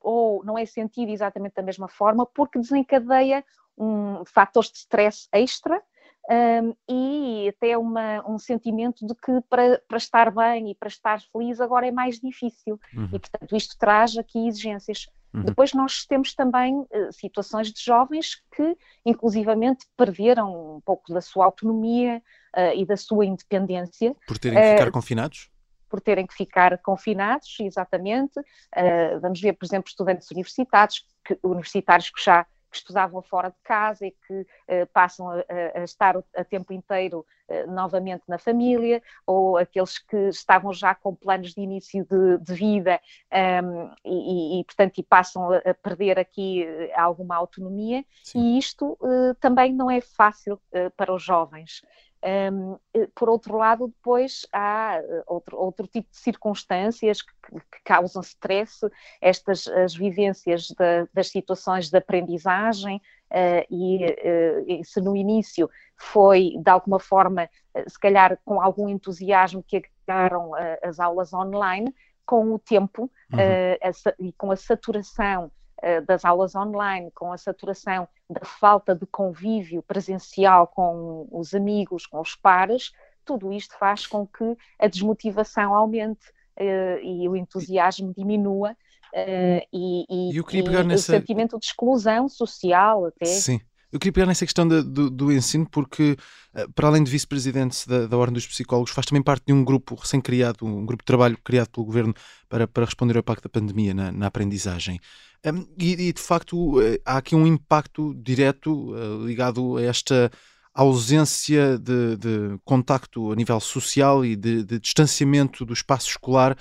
ou 0.00 0.42
não 0.42 0.56
é 0.56 0.64
sentido 0.64 1.10
exatamente 1.10 1.56
da 1.56 1.62
mesma 1.62 1.86
forma 1.86 2.24
porque 2.24 2.58
desencadeia 2.58 3.44
um, 3.76 4.24
fatores 4.24 4.72
de 4.72 4.78
stress 4.78 5.28
extra 5.32 5.82
um, 6.28 6.74
e 6.88 7.48
até 7.48 7.76
uma, 7.78 8.28
um 8.28 8.38
sentimento 8.38 9.06
de 9.06 9.14
que 9.14 9.40
para, 9.48 9.80
para 9.88 9.96
estar 9.96 10.30
bem 10.30 10.70
e 10.70 10.74
para 10.74 10.88
estar 10.88 11.20
feliz 11.32 11.60
agora 11.60 11.86
é 11.86 11.90
mais 11.90 12.20
difícil. 12.20 12.78
Uhum. 12.94 13.08
E, 13.12 13.18
portanto, 13.18 13.56
isto 13.56 13.76
traz 13.78 14.16
aqui 14.16 14.46
exigências. 14.46 15.06
Uhum. 15.32 15.42
Depois 15.42 15.72
nós 15.72 16.04
temos 16.04 16.34
também 16.34 16.74
uh, 16.80 17.12
situações 17.12 17.72
de 17.72 17.82
jovens 17.82 18.42
que, 18.54 18.76
inclusivamente, 19.04 19.86
perderam 19.96 20.76
um 20.76 20.80
pouco 20.80 21.12
da 21.12 21.20
sua 21.20 21.46
autonomia 21.46 22.22
uh, 22.56 22.76
e 22.76 22.84
da 22.84 22.96
sua 22.96 23.24
independência. 23.24 24.14
Por 24.26 24.38
terem 24.38 24.58
que 24.58 24.70
ficar 24.72 24.88
uh, 24.88 24.92
confinados? 24.92 25.50
Por 25.88 26.00
terem 26.02 26.26
que 26.26 26.34
ficar 26.34 26.76
confinados, 26.82 27.56
exatamente. 27.60 28.34
vamos 29.22 29.40
ver, 29.40 29.54
por 29.54 29.64
exemplo, 29.64 29.88
estudantes 29.88 30.30
universitários 30.30 31.02
que, 31.24 31.38
universitários 31.42 32.10
que 32.10 32.22
já 32.22 32.46
que 32.70 32.76
estudavam 32.76 33.22
fora 33.22 33.50
de 33.50 33.56
casa 33.64 34.06
e 34.06 34.10
que 34.10 34.40
uh, 34.40 34.86
passam 34.92 35.28
a, 35.30 35.42
a, 35.74 35.84
estar 35.84 36.16
a 36.36 36.44
tempo 36.44 36.72
inteiro 36.72 37.24
uh, 37.48 37.70
novamente 37.70 38.22
na 38.28 38.38
família, 38.38 39.02
ou 39.26 39.56
aqueles 39.56 39.98
que 39.98 40.16
estavam 40.28 40.72
já 40.72 40.94
com 40.94 41.14
planos 41.14 41.54
de 41.54 41.60
início 41.60 42.04
de, 42.04 42.38
de 42.38 42.54
vida 42.54 43.00
um, 43.32 43.36
ehm, 43.36 43.90
e, 44.04 44.60
e, 44.60 44.64
portanto, 44.64 44.98
e 44.98 45.02
passam 45.02 45.52
a, 45.52 45.74
perder 45.74 46.18
aqui 46.18 46.64
eh, 46.64 46.92
alguma 46.94 47.36
autonomia, 47.36 48.04
Sim. 48.22 48.40
e 48.40 48.58
isto 48.58 48.98
uh, 49.00 49.34
também 49.40 49.72
não 49.72 49.90
é 49.90 50.00
fácil 50.00 50.60
para 50.96 51.12
os 51.12 51.22
jovens. 51.22 51.82
Um, 52.24 52.76
por 53.14 53.28
outro 53.28 53.56
lado, 53.56 53.86
depois 53.88 54.46
há 54.52 55.00
outro, 55.26 55.56
outro 55.56 55.86
tipo 55.86 56.10
de 56.10 56.16
circunstâncias 56.16 57.22
que, 57.22 57.32
que 57.52 57.80
causam 57.84 58.22
stress, 58.22 58.80
estas 59.20 59.68
as 59.68 59.94
vivências 59.94 60.68
das 61.12 61.28
situações 61.28 61.90
de 61.90 61.96
aprendizagem, 61.96 63.00
uh, 63.30 63.64
e, 63.70 64.04
uh, 64.04 64.84
se 64.84 65.00
no 65.00 65.16
início 65.16 65.70
foi 65.96 66.54
de 66.58 66.70
alguma 66.70 66.98
forma, 66.98 67.48
uh, 67.74 67.88
se 67.88 67.98
calhar 67.98 68.38
com 68.44 68.60
algum 68.60 68.88
entusiasmo 68.88 69.62
que 69.62 69.82
agarraram 70.06 70.52
as 70.82 70.98
aulas 70.98 71.32
online, 71.32 71.94
com 72.24 72.52
o 72.52 72.58
tempo 72.58 73.10
uhum. 73.32 74.26
e 74.26 74.32
com 74.34 74.50
a 74.50 74.56
saturação 74.56 75.46
eh, 75.46 75.57
das 76.06 76.24
aulas 76.24 76.54
online, 76.54 77.10
com 77.12 77.32
a 77.32 77.38
saturação 77.38 78.08
da 78.28 78.44
falta 78.44 78.94
de 78.94 79.06
convívio 79.06 79.82
presencial 79.82 80.66
com 80.66 81.28
os 81.30 81.54
amigos, 81.54 82.06
com 82.06 82.20
os 82.20 82.34
pares, 82.34 82.92
tudo 83.28 83.52
isto 83.52 83.76
faz 83.78 84.06
com 84.06 84.26
que 84.26 84.56
a 84.78 84.88
desmotivação 84.88 85.74
aumente 85.74 86.30
uh, 86.58 86.98
e 87.02 87.28
o 87.28 87.36
entusiasmo 87.36 88.12
diminua 88.16 88.72
uh, 88.72 89.66
e, 89.70 90.06
e, 90.08 90.30
e, 90.32 90.84
nessa... 90.84 91.12
o 91.12 91.16
sentimento 91.16 91.58
de 91.58 91.66
exclusão 91.66 92.26
social 92.26 93.04
até. 93.04 93.26
Sim. 93.26 93.60
Eu 93.90 93.98
queria 93.98 94.12
pegar 94.12 94.26
nessa 94.26 94.44
questão 94.44 94.68
de, 94.68 94.82
do, 94.82 95.08
do, 95.08 95.32
ensino, 95.32 95.66
porque, 95.66 96.14
eh, 96.52 96.66
para 96.74 96.88
além 96.88 97.02
de 97.02 97.10
vice-presidente 97.10 97.88
da, 97.88 98.06
da, 98.06 98.18
Ordem 98.18 98.34
dos 98.34 98.46
Psicólogos, 98.46 98.92
faz 98.92 99.06
também 99.06 99.22
parte 99.22 99.46
de 99.46 99.52
um 99.54 99.64
grupo 99.64 99.94
recém-criado, 99.94 100.66
um 100.66 100.84
grupo 100.84 101.02
de 101.02 101.06
trabalho 101.06 101.38
criado 101.42 101.70
pelo 101.70 101.86
governo 101.86 102.14
para, 102.50 102.68
para 102.68 102.84
responder 102.84 103.16
ao 103.16 103.20
impacto 103.20 103.44
da 103.44 103.48
pandemia 103.48 103.94
na, 103.94 104.12
na 104.12 104.26
aprendizagem. 104.26 105.00
Um, 105.46 105.66
e, 105.78 106.08
e, 106.08 106.12
de 106.12 106.20
facto, 106.20 106.82
eh, 106.82 107.00
há 107.02 107.16
aqui 107.16 107.34
um 107.34 107.46
impacto 107.46 108.14
direto 108.14 108.92
uh, 108.92 109.24
ligado 109.24 109.78
a 109.78 109.82
esta 109.82 110.30
ausência 110.74 111.78
de, 111.78 112.16
de, 112.18 112.58
contacto 112.66 113.32
a 113.32 113.36
nível 113.36 113.58
social 113.58 114.22
e 114.22 114.36
de, 114.36 114.64
de 114.64 114.78
distanciamento 114.78 115.64
do 115.64 115.72
espaço 115.72 116.08
escolar 116.08 116.56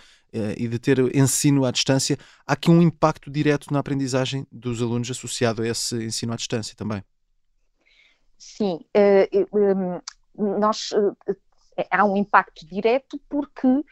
e 0.57 0.67
de 0.67 0.77
ter 0.77 0.99
ensino 1.15 1.65
à 1.65 1.71
distância. 1.71 2.17
Há 2.45 2.53
aqui 2.53 2.69
um 2.69 2.81
impacto 2.81 3.29
direto 3.31 3.71
na 3.71 3.79
aprendizagem 3.79 4.45
dos 4.51 4.81
alunos 4.81 5.09
associado 5.09 5.61
a 5.61 5.67
esse 5.67 5.95
ensino 6.03 6.33
à 6.33 6.35
distância 6.35 6.75
também. 6.75 7.03
Sim, 8.37 8.79
uh, 8.95 10.01
nós 10.59 10.91
uh, 10.91 11.15
há 11.89 12.05
um 12.05 12.15
impacto 12.15 12.65
direto 12.65 13.19
porque 13.29 13.83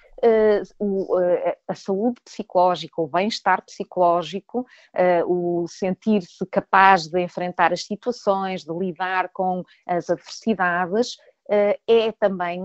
a 1.68 1.76
saúde 1.76 2.20
psicológica, 2.24 3.00
o 3.00 3.08
bem-estar 3.08 3.64
psicológico, 3.64 4.66
o 5.28 5.68
sentir-se 5.68 6.44
capaz 6.48 7.06
de 7.06 7.22
enfrentar 7.22 7.72
as 7.72 7.84
situações, 7.84 8.64
de 8.64 8.74
lidar 8.74 9.30
com 9.32 9.64
as 9.86 10.10
adversidades, 10.10 11.18
é 11.48 12.12
também 12.14 12.60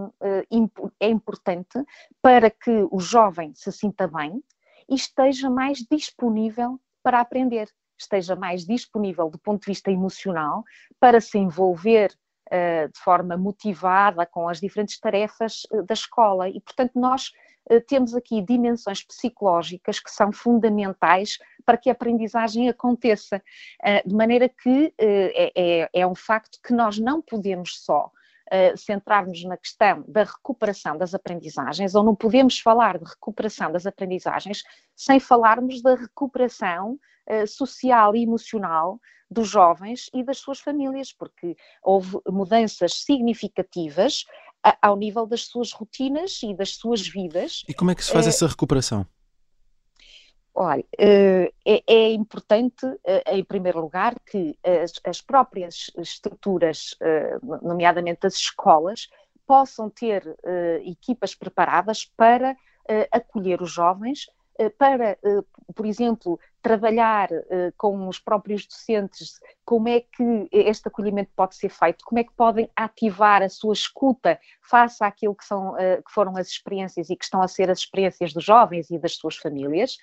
é 0.99 1.09
importante 1.09 1.85
para 2.23 2.51
que 2.51 2.87
o 2.91 2.99
jovem 2.99 3.53
se 3.55 3.71
sinta 3.73 4.07
bem 4.07 4.43
e 4.89 4.95
esteja 4.95 5.51
mais 5.51 5.85
disponível 5.91 6.81
para 7.03 7.21
aprender 7.21 7.69
esteja 8.01 8.37
mais 8.37 8.65
disponível 8.65 9.29
do 9.31 9.39
ponto 9.39 9.63
de 9.63 9.67
vista 9.67 9.91
emocional 9.91 10.65
para 10.99 11.21
se 11.21 11.39
envolver 11.39 12.13
uh, 12.49 12.93
de 12.93 12.99
forma 12.99 13.37
motivada 13.37 14.27
com 14.27 14.49
as 14.49 14.61
diferentes 14.61 14.99
tarefas 14.99 15.63
uh, 15.73 15.83
da 15.85 15.95
escola. 15.95 16.49
E, 16.49 16.61
portanto, 16.61 16.93
nós 16.95 17.33
uh, 17.71 17.81
temos 17.87 18.15
aqui 18.15 18.43
dimensões 18.43 19.03
psicológicas 19.03 20.01
que 20.01 20.11
são 20.11 20.33
fundamentais 20.33 21.39
para 21.65 21.77
que 21.77 21.89
a 21.89 21.93
aprendizagem 21.93 22.69
aconteça, 22.69 23.41
de 24.05 24.15
maneira 24.15 24.49
que 24.49 24.93
é, 24.99 25.53
é, 25.55 25.91
é 25.93 26.07
um 26.07 26.17
facto 26.17 26.59
que 26.65 26.73
nós 26.73 26.99
não 26.99 27.23
podemos 27.23 27.85
só 27.85 28.11
Uh, 28.53 28.77
centrarmos 28.77 29.45
na 29.45 29.57
questão 29.57 30.05
da 30.09 30.25
recuperação 30.25 30.99
das 30.99 31.15
aprendizagens, 31.15 31.95
ou 31.95 32.03
não 32.03 32.17
podemos 32.17 32.59
falar 32.59 32.99
de 32.99 33.05
recuperação 33.05 33.71
das 33.71 33.87
aprendizagens 33.87 34.65
sem 34.97 35.21
falarmos 35.21 35.81
da 35.81 35.95
recuperação 35.95 36.99
uh, 37.29 37.47
social 37.47 38.17
e 38.17 38.25
emocional 38.25 38.99
dos 39.31 39.49
jovens 39.49 40.11
e 40.13 40.25
das 40.25 40.39
suas 40.39 40.59
famílias, 40.59 41.13
porque 41.13 41.55
houve 41.81 42.19
mudanças 42.27 42.95
significativas 42.95 44.25
ao 44.83 44.97
nível 44.97 45.27
das 45.27 45.47
suas 45.47 45.73
rotinas 45.73 46.43
e 46.43 46.53
das 46.53 46.75
suas 46.75 47.07
vidas. 47.07 47.63
E 47.69 47.73
como 47.73 47.93
é 47.93 47.95
que 47.95 48.05
se 48.05 48.13
faz 48.13 48.27
uh, 48.27 48.31
essa 48.31 48.49
recuperação? 48.49 49.07
Olha, 50.63 50.85
é, 50.99 51.51
é, 51.65 52.13
importante, 52.13 52.85
em 53.29 53.43
primeiro 53.43 53.81
lugar, 53.81 54.15
que 54.31 54.59
as, 54.63 54.93
as 55.07 55.23
próprias 55.23 55.91
estruturas, 55.97 56.95
nomeadamente 57.63 58.27
as 58.27 58.35
escolas, 58.35 59.09
possam 59.47 59.89
ter 59.89 60.23
equipas 60.85 61.35
preparadas 61.35 62.05
para 62.05 62.55
acolher 63.11 63.63
os 63.63 63.73
jovens, 63.73 64.27
para, 64.77 65.19
por 65.75 65.87
exemplo, 65.87 66.39
trabalhar 66.61 67.31
com 67.79 68.07
os 68.07 68.19
próprios 68.19 68.67
docentes 68.67 69.41
como 69.65 69.89
é 69.89 70.01
que 70.01 70.47
este 70.53 70.89
acolhimento 70.89 71.31
pode 71.35 71.57
ser 71.57 71.71
feito, 71.71 72.05
como 72.05 72.19
é 72.19 72.25
que 72.25 72.35
podem 72.35 72.69
ativar 72.77 73.43
a 73.43 73.49
sua 73.49 73.73
escuta 73.73 74.39
face 74.61 75.03
àquilo 75.03 75.35
que, 75.35 75.47
são, 75.47 75.75
que 75.75 76.13
foram 76.13 76.37
as 76.37 76.49
experiências 76.49 77.09
e 77.09 77.17
que 77.17 77.25
estão 77.25 77.41
a 77.41 77.49
ser 77.49 77.71
as 77.71 77.79
experiências 77.79 78.35
dos 78.35 78.45
jovens 78.45 78.91
e 78.91 78.99
das 78.99 79.15
suas 79.15 79.37
famílias 79.37 79.97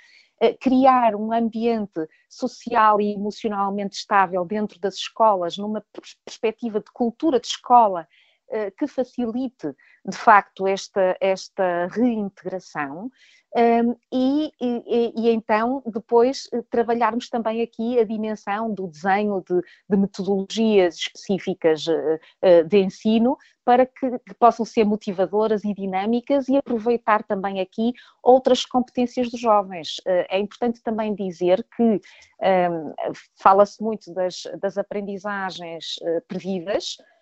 criar 0.59 1.15
um 1.15 1.31
ambiente 1.31 2.07
social 2.29 3.01
e 3.01 3.13
emocionalmente 3.13 3.97
estável 3.97 4.45
dentro 4.45 4.79
das 4.79 4.95
escolas, 4.95 5.57
numa 5.57 5.83
perspectiva 6.25 6.79
de 6.79 6.91
cultura 6.91 7.39
de 7.39 7.47
escola 7.47 8.07
eh, 8.49 8.71
que 8.71 8.87
facilite, 8.87 9.75
de 10.05 10.17
facto, 10.17 10.67
esta, 10.67 11.17
esta 11.19 11.87
reintegração. 11.87 13.11
Um, 13.57 13.95
e, 14.13 14.51
e, 14.61 15.13
e, 15.17 15.29
então 15.31 15.81
depois 15.87 16.47
eh, 16.53 16.61
trabalharmos 16.69 17.27
também 17.27 17.63
aqui 17.63 17.99
a 17.99 18.03
dimensão 18.03 18.71
do 18.71 18.85
desenho 18.87 19.43
de, 19.49 19.59
de 19.89 19.97
metodologias 19.97 20.93
específicas 20.97 21.87
uh, 21.87 22.19
uh, 22.43 22.63
de 22.67 22.77
ensino 22.77 23.35
para 23.65 23.87
que, 23.87 24.19
que, 24.19 24.35
possam 24.35 24.63
ser 24.63 24.85
motivadoras 24.85 25.63
e 25.63 25.73
dinâmicas 25.73 26.47
e 26.47 26.55
aproveitar 26.55 27.23
também 27.23 27.59
aqui 27.59 27.93
outras 28.21 28.63
competências 28.63 29.31
dos 29.31 29.41
jovens. 29.41 29.97
É 30.05 30.39
importante 30.39 30.81
também 30.81 31.13
dizer 31.13 31.65
que 31.75 31.83
um, 31.83 32.93
fala-se 33.35 33.83
muito 33.83 34.13
das, 34.13 34.43
das 34.61 34.77
aprendizagens 34.77 35.95
previdas, 36.29 36.95
Uh, 36.99 37.16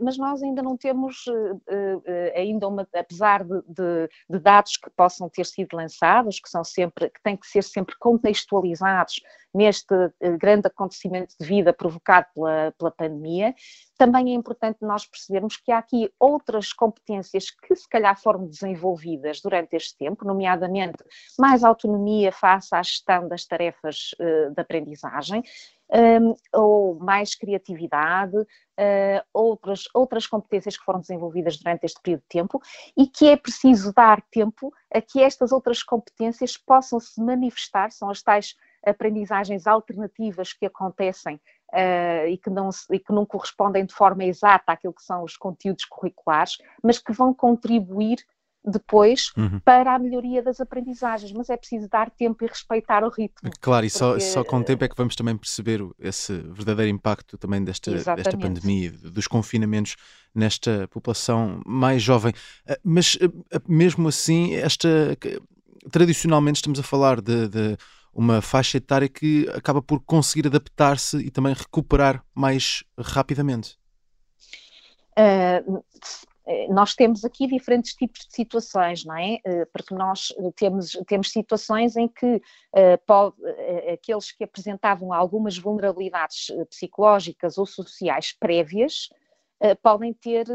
mas 0.00 0.16
nós 0.16 0.42
ainda 0.42 0.62
não 0.62 0.76
temos, 0.76 1.26
uh, 1.26 1.54
uh, 1.54 2.02
ainda 2.34 2.66
uma, 2.66 2.86
apesar 2.94 3.44
de, 3.44 3.62
de, 3.68 4.08
de, 4.28 4.38
dados 4.38 4.76
que 4.76 4.90
possam 4.90 5.28
ter 5.28 5.46
sido 5.46 5.76
lançados, 5.76 6.40
que 6.40 6.48
são 6.48 6.64
sempre, 6.64 7.10
que 7.10 7.22
têm 7.22 7.36
que 7.36 7.46
ser 7.46 7.62
sempre 7.62 7.96
contextualizados 7.98 9.22
neste 9.52 9.94
grande 10.38 10.68
acontecimento 10.68 11.34
de 11.38 11.46
vida 11.46 11.72
provocado 11.72 12.26
pela, 12.34 12.72
pela 12.78 12.90
pandemia, 12.90 13.54
também 13.98 14.32
é 14.32 14.34
importante 14.34 14.78
nós 14.80 15.06
percebermos 15.06 15.56
que 15.56 15.72
há 15.72 15.78
aqui 15.78 16.12
outras 16.18 16.72
competências 16.72 17.50
que 17.50 17.74
se 17.74 17.88
calhar 17.88 18.18
foram 18.20 18.46
desenvolvidas 18.46 19.40
durante 19.40 19.76
este 19.76 19.96
tempo, 19.96 20.24
nomeadamente 20.24 21.02
mais 21.38 21.64
autonomia 21.64 22.32
face 22.32 22.74
à 22.74 22.82
gestão 22.82 23.28
das 23.28 23.44
tarefas 23.44 24.10
de 24.18 24.60
aprendizagem, 24.60 25.42
um, 25.92 26.34
ou 26.52 26.98
mais 26.98 27.34
criatividade, 27.34 28.36
uh, 28.36 29.22
outras, 29.32 29.84
outras 29.92 30.26
competências 30.26 30.76
que 30.76 30.84
foram 30.84 31.00
desenvolvidas 31.00 31.56
durante 31.58 31.84
este 31.84 32.00
período 32.00 32.20
de 32.22 32.28
tempo 32.28 32.62
e 32.96 33.06
que 33.06 33.28
é 33.28 33.36
preciso 33.36 33.92
dar 33.92 34.22
tempo 34.30 34.72
a 34.92 35.00
que 35.00 35.20
estas 35.20 35.52
outras 35.52 35.82
competências 35.82 36.56
possam 36.56 37.00
se 37.00 37.20
manifestar, 37.20 37.90
são 37.90 38.08
as 38.08 38.22
tais 38.22 38.54
aprendizagens 38.84 39.66
alternativas 39.66 40.52
que 40.52 40.66
acontecem 40.66 41.40
Uh, 41.72 42.26
e, 42.26 42.36
que 42.36 42.50
não, 42.50 42.68
e 42.90 42.98
que 42.98 43.12
não 43.12 43.24
correspondem 43.24 43.86
de 43.86 43.94
forma 43.94 44.24
exata 44.24 44.72
àquilo 44.72 44.92
que 44.92 45.04
são 45.04 45.22
os 45.22 45.36
conteúdos 45.36 45.84
curriculares, 45.84 46.58
mas 46.82 46.98
que 46.98 47.12
vão 47.12 47.32
contribuir 47.32 48.18
depois 48.64 49.32
uhum. 49.36 49.60
para 49.60 49.94
a 49.94 49.98
melhoria 49.98 50.42
das 50.42 50.60
aprendizagens, 50.60 51.32
mas 51.32 51.48
é 51.48 51.56
preciso 51.56 51.88
dar 51.88 52.10
tempo 52.10 52.44
e 52.44 52.46
respeitar 52.46 53.02
o 53.04 53.08
ritmo. 53.08 53.50
Claro, 53.60 53.86
e 53.86 53.90
porque... 53.90 53.98
só, 53.98 54.18
só 54.18 54.44
com 54.44 54.58
o 54.58 54.64
tempo 54.64 54.84
é 54.84 54.88
que 54.88 54.96
vamos 54.96 55.16
também 55.16 55.36
perceber 55.36 55.80
esse 55.98 56.32
verdadeiro 56.38 56.90
impacto 56.90 57.38
também 57.38 57.62
desta, 57.64 57.92
desta 57.92 58.36
pandemia, 58.36 58.90
dos 58.90 59.26
confinamentos 59.26 59.96
nesta 60.34 60.86
população 60.88 61.62
mais 61.64 62.02
jovem. 62.02 62.32
Ah, 62.68 62.78
mas 62.84 63.18
ah, 63.22 63.60
mesmo 63.66 64.08
assim, 64.08 64.54
esta 64.54 65.16
tradicionalmente 65.90 66.56
estamos 66.56 66.78
a 66.78 66.82
falar 66.82 67.20
de, 67.20 67.48
de 67.48 67.76
uma 68.12 68.42
faixa 68.42 68.78
etária 68.78 69.08
que 69.08 69.48
acaba 69.54 69.80
por 69.80 70.00
conseguir 70.00 70.46
adaptar-se 70.46 71.16
e 71.18 71.30
também 71.30 71.54
recuperar 71.54 72.24
mais 72.34 72.82
rapidamente. 72.98 73.78
Uh, 75.18 75.84
nós 76.68 76.94
temos 76.94 77.24
aqui 77.24 77.46
diferentes 77.46 77.94
tipos 77.94 78.26
de 78.26 78.34
situações, 78.34 79.04
não 79.04 79.16
é? 79.16 79.38
Eh, 79.44 79.64
porque 79.72 79.94
nós 79.94 80.34
temos, 80.56 80.98
temos 81.06 81.30
situações 81.30 81.96
em 81.96 82.08
que 82.08 82.42
pode, 83.06 83.36
aqueles 83.92 84.32
que 84.32 84.42
apresentavam 84.42 85.12
algumas 85.12 85.56
vulnerabilidades 85.56 86.50
psicológicas 86.68 87.56
ou 87.56 87.66
sociais 87.66 88.32
prévias 88.32 89.10
podem 89.80 90.12
ter, 90.12 90.46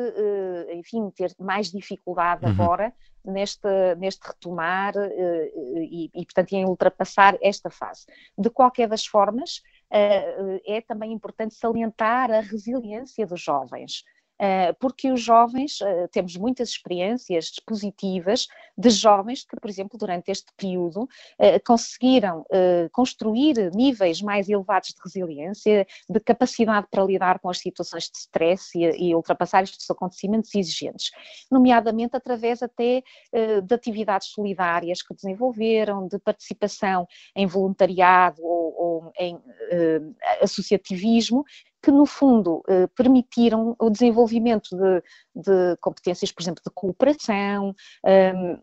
enfim, 0.73 1.09
ter 1.11 1.33
mais 1.39 1.71
dificuldade 1.71 2.43
uhum. 2.43 2.51
agora 2.51 2.93
neste, 3.25 3.95
neste 3.97 4.27
retomar 4.27 4.93
e, 4.95 6.09
e, 6.13 6.25
portanto, 6.25 6.53
em 6.53 6.65
ultrapassar 6.65 7.37
esta 7.41 7.69
fase. 7.69 8.05
De 8.37 8.49
qualquer 8.49 8.87
das 8.87 9.05
formas, 9.05 9.61
é 9.89 10.81
também 10.81 11.11
importante 11.11 11.55
salientar 11.55 12.31
a 12.31 12.39
resiliência 12.39 13.25
dos 13.25 13.41
jovens. 13.41 14.03
Eh, 14.37 14.73
porque 14.73 15.11
os 15.11 15.21
jovens, 15.21 15.79
eh, 15.81 16.07
temos 16.11 16.35
muitas 16.35 16.69
experiências 16.69 17.51
positivas 17.65 18.47
de 18.77 18.89
jovens 18.89 19.45
que, 19.45 19.55
por 19.55 19.69
exemplo, 19.69 19.97
durante 19.97 20.29
este 20.29 20.51
período 20.57 21.07
eh, 21.39 21.59
conseguiram 21.59 22.45
construir 22.91 23.71
níveis 23.73 24.21
mais 24.21 24.49
elevados 24.49 24.89
de 24.89 25.01
resiliência, 25.03 25.87
de 26.09 26.19
capacidade 26.19 26.87
para 26.89 27.03
lidar 27.03 27.39
com 27.39 27.49
as 27.49 27.59
situações 27.59 28.09
de 28.09 28.17
stress 28.17 28.71
e, 28.75 29.15
ultrapassar 29.15 29.63
estes 29.63 29.89
acontecimentos 29.89 30.53
exigentes, 30.53 31.11
nomeadamente 31.51 32.15
através 32.15 32.61
até 32.61 33.03
de 33.63 33.73
atividades 33.73 34.29
solidárias 34.29 35.01
que 35.01 35.13
desenvolveram, 35.13 36.07
de 36.07 36.19
participação 36.19 37.07
em 37.35 37.45
voluntariado 37.45 38.41
ou, 38.43 38.75
ou 38.77 39.11
em 39.19 39.39
associativismo, 40.41 41.45
que, 41.85 41.91
no 41.91 42.07
fundo, 42.07 42.63
eh, 42.67 42.87
permitiram 42.95 43.75
o 43.77 43.91
desenvolvimento 43.91 44.75
de, 44.75 45.03
de, 45.35 45.77
competências, 45.79 46.31
por 46.31 46.41
exemplo, 46.41 46.63
de 46.65 46.71
cooperação, 46.73 47.75
ehm, 48.03 48.57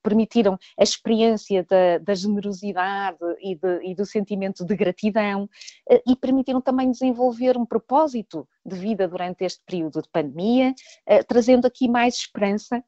permitiram 0.00 0.56
a 0.78 0.84
experiência 0.84 1.66
da, 1.68 1.98
da 1.98 2.14
generosidade 2.14 3.18
e, 3.42 3.56
de, 3.56 3.90
e, 3.90 3.92
do 3.92 4.06
sentimento 4.06 4.64
de 4.64 4.76
gratidão 4.76 5.50
eh, 5.90 6.00
e 6.06 6.14
permitiram 6.14 6.60
também 6.60 6.92
desenvolver 6.92 7.56
um 7.56 7.66
propósito 7.66 8.48
de 8.64 8.76
vida 8.76 9.08
durante 9.08 9.44
este 9.44 9.60
período 9.66 10.00
de 10.00 10.08
pandemia, 10.08 10.72
eh, 11.06 11.24
trazendo 11.24 11.66
aqui 11.66 11.88
mais 11.88 12.14
esperança 12.14 12.84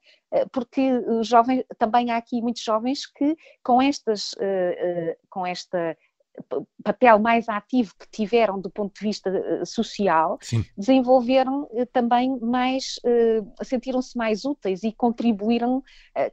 porque 0.52 0.92
jovens, 1.24 1.64
também 1.76 2.12
há 2.12 2.16
aqui 2.16 2.40
muitos 2.40 2.62
jovens 2.62 3.04
que 3.04 3.36
com 3.64 3.82
estas, 3.82 4.32
com 5.28 5.44
esta 5.44 5.96
papel 6.82 7.18
mais 7.18 7.48
ativo 7.48 7.92
que 7.98 8.08
tiveram 8.10 8.60
do 8.60 8.70
ponto 8.70 8.94
de 8.98 9.00
vista 9.00 9.30
eh, 9.30 9.64
social, 9.64 10.38
Sim. 10.40 10.64
desenvolveram 10.76 11.68
eh, 11.72 11.86
também 11.86 12.38
mais, 12.40 12.98
eh, 13.04 13.42
sentiram-se 13.62 14.16
mais 14.16 14.44
úteis 14.44 14.82
e 14.82 14.92
contribuíram 14.92 15.82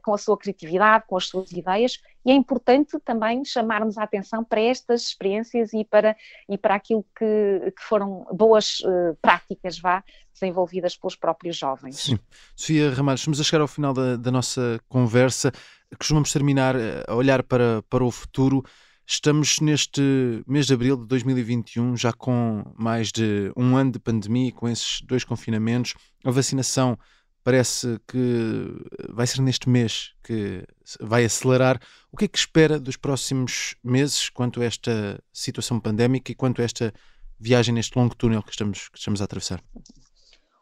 com 0.02 0.12
a 0.12 0.18
sua 0.18 0.36
criatividade, 0.36 1.04
com 1.06 1.16
as 1.16 1.26
suas 1.26 1.52
ideias, 1.52 1.98
e 2.24 2.30
é 2.30 2.34
importante 2.34 2.98
também 3.04 3.44
chamarmos 3.44 3.96
a 3.96 4.02
atenção 4.02 4.44
para 4.44 4.60
estas 4.60 5.02
experiências 5.02 5.72
e 5.72 5.84
para, 5.84 6.16
e 6.48 6.58
para 6.58 6.74
aquilo 6.74 7.04
que, 7.16 7.72
que 7.76 7.82
foram 7.82 8.26
boas 8.32 8.78
práticas, 9.22 9.78
vá, 9.78 10.02
desenvolvidas 10.32 10.96
pelos 10.96 11.16
próprios 11.16 11.56
jovens. 11.56 11.96
Sim. 11.96 12.18
Sofia 12.56 12.90
Ramalho, 12.90 13.16
estamos 13.16 13.40
a 13.40 13.44
chegar 13.44 13.62
ao 13.62 13.68
final 13.68 13.94
da, 13.94 14.16
da 14.16 14.30
nossa 14.30 14.80
conversa. 14.88 15.52
Costumamos 15.96 16.32
terminar 16.32 16.74
a 17.06 17.14
olhar 17.14 17.42
para, 17.42 17.82
para 17.88 18.04
o 18.04 18.10
futuro. 18.10 18.62
Estamos 19.10 19.58
neste 19.60 20.02
mês 20.46 20.66
de 20.66 20.74
abril 20.74 20.94
de 20.94 21.06
2021, 21.06 21.96
já 21.96 22.12
com 22.12 22.62
mais 22.76 23.10
de 23.10 23.50
um 23.56 23.74
ano 23.74 23.92
de 23.92 23.98
pandemia, 23.98 24.52
com 24.52 24.68
esses 24.68 25.00
dois 25.00 25.24
confinamentos. 25.24 25.94
A 26.22 26.30
vacinação 26.30 26.98
parece 27.42 27.98
que 28.06 28.70
vai 29.08 29.26
ser 29.26 29.40
neste 29.40 29.66
mês 29.66 30.12
que 30.22 30.62
vai 31.00 31.24
acelerar. 31.24 31.80
O 32.12 32.18
que 32.18 32.26
é 32.26 32.28
que 32.28 32.36
espera 32.36 32.78
dos 32.78 32.98
próximos 32.98 33.76
meses 33.82 34.28
quanto 34.28 34.60
a 34.60 34.66
esta 34.66 35.18
situação 35.32 35.80
pandémica 35.80 36.30
e 36.30 36.34
quanto 36.34 36.60
a 36.60 36.64
esta 36.66 36.92
viagem 37.40 37.74
neste 37.74 37.98
longo 37.98 38.14
túnel 38.14 38.42
que 38.42 38.50
estamos, 38.50 38.90
que 38.90 38.98
estamos 38.98 39.22
a 39.22 39.24
atravessar? 39.24 39.64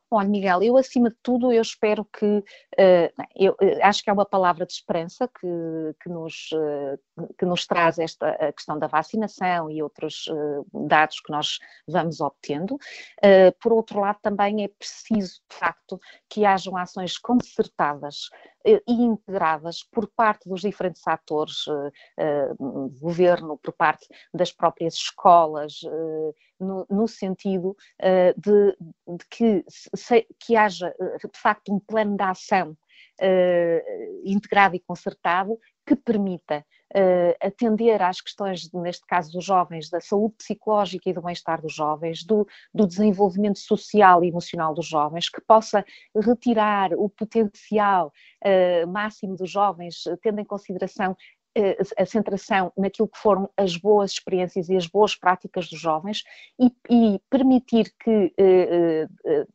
Olha, 0.09 0.29
Miguel, 0.29 0.63
eu 0.63 0.77
acima 0.77 1.11
de 1.11 1.17
tudo 1.21 1.53
eu 1.53 1.61
espero 1.61 2.05
que, 2.05 2.25
uh, 2.25 3.25
eu 3.35 3.53
uh, 3.55 3.79
acho 3.83 4.05
que 4.05 4.11
é 4.11 4.13
uma 4.13 4.25
palavra 4.25 4.65
de 4.65 4.73
esperança 4.73 5.27
que, 5.27 5.47
que, 6.01 6.09
nos, 6.09 6.49
uh, 6.53 7.35
que 7.37 7.45
nos 7.45 7.67
traz 7.67 7.99
esta 7.99 8.31
a 8.31 8.53
questão 8.53 8.79
da 8.79 8.87
vacinação 8.87 9.69
e 9.69 9.83
outros 9.83 10.27
dados 10.73 11.21
que 11.21 11.33
nós 11.33 11.59
vamos 11.89 12.21
obtendo. 12.21 12.79
por 13.61 13.73
outro 13.73 14.01
lado, 14.01 14.19
também 14.23 14.65
é 14.65 14.69
preciso, 14.69 15.41
de 15.51 15.57
facto, 15.57 16.01
que 16.29 16.45
hajam 16.45 16.77
ações 16.77 17.19
concertadas 17.19 18.29
e 18.67 18.93
integradas 18.93 19.85
por 19.85 20.09
parte 20.09 20.49
dos 20.49 20.63
diferentes 20.63 21.07
atores, 21.07 21.65
governo, 23.01 23.57
por 23.59 23.73
parte 23.73 24.07
das 24.35 24.53
próprias 24.53 24.95
escolas, 24.95 25.81
no, 26.59 26.85
no 26.91 27.07
sentido 27.07 27.77
de, 28.37 28.77
de 29.07 29.25
que, 29.31 29.65
se, 29.69 30.27
que 30.41 30.57
haja 30.57 30.93
de 30.99 31.39
facto 31.39 31.73
um 31.73 31.79
plano 31.79 32.17
de 32.17 32.25
ação 32.25 32.77
integrado 34.25 34.75
e 34.75 34.81
concertado 34.81 35.59
que 35.87 35.95
permita 35.95 36.67
atender 37.41 38.01
às 38.01 38.21
questões, 38.21 38.71
neste 38.73 39.05
caso 39.07 39.33
dos 39.33 39.45
jovens, 39.45 39.91
da 39.91 40.01
saúde 40.01 40.37
psicológica 40.37 41.11
e 41.11 41.13
do 41.13 41.23
bem-estar 41.23 41.61
dos 41.61 41.75
jovens, 41.75 42.25
do, 42.25 42.47
do, 42.73 42.87
desenvolvimento 42.87 43.59
social 43.59 44.23
e 44.23 44.29
emocional 44.29 44.73
dos 44.73 44.87
jovens, 44.87 45.29
que 45.29 45.41
possa 45.41 45.85
retirar 46.15 46.93
o 46.95 47.09
potencial 47.09 48.13
uh, 48.45 48.87
máximo 48.87 49.37
dos 49.37 49.51
jovens, 49.51 50.05
tendo 50.23 50.41
em 50.41 50.45
consideração 50.45 51.17
eh, 51.59 51.77
a 51.97 52.05
centração 52.05 52.71
naquilo 52.77 53.09
que 53.09 53.19
foram 53.19 53.49
as 53.57 53.79
boas 53.79 54.13
experiências 54.13 54.69
e 54.69 54.77
as 54.77 54.87
boas 54.87 55.15
práticas 55.15 55.69
dos 55.71 55.81
jovens 55.81 56.23
e, 56.61 56.71
e 56.91 57.19
permitir 57.31 57.95
que, 57.99 58.35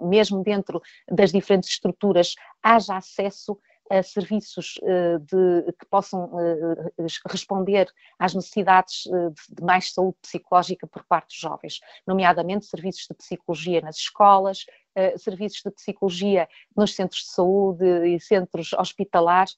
mesmo 0.01 0.43
dentro 0.43 0.81
das 1.07 1.31
diferentes 1.31 1.69
estruturas, 1.69 2.33
haja 2.63 2.97
acesso 2.97 3.55
a 3.91 4.01
serviços 4.01 4.79
eh, 4.83 5.17
de, 5.19 5.73
que 5.73 5.85
possam 5.85 6.31
eh, 6.39 7.05
responder 7.27 7.91
às 8.17 8.33
necessidades 8.33 9.03
eh, 9.07 9.29
de 9.49 9.61
mais 9.61 9.93
saúde 9.93 10.15
psicológica 10.21 10.87
por 10.87 11.03
parte 11.03 11.27
dos 11.27 11.37
jovens, 11.37 11.81
nomeadamente 12.07 12.65
serviços 12.65 13.05
de 13.07 13.13
psicologia 13.15 13.81
nas 13.81 13.97
escolas, 13.97 14.65
serviços 15.17 15.61
de 15.63 15.71
psicologia 15.71 16.49
nos 16.75 16.93
centros 16.93 17.21
de 17.21 17.29
saúde 17.29 17.85
e 18.07 18.19
centros 18.19 18.73
hospitalares, 18.73 19.55